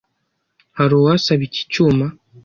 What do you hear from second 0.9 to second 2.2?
uwasaba iki cyuma?